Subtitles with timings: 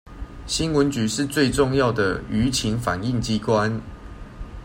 [0.47, 3.79] 新聞局是最重要的輿情反映機關